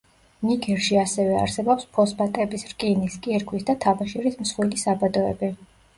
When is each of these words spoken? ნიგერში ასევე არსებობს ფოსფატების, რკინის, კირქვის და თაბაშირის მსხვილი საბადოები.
ნიგერში 0.51 0.95
ასევე 1.01 1.35
არსებობს 1.41 1.85
ფოსფატების, 1.97 2.65
რკინის, 2.71 3.19
კირქვის 3.27 3.69
და 3.69 3.77
თაბაშირის 3.85 4.41
მსხვილი 4.41 4.85
საბადოები. 4.87 5.53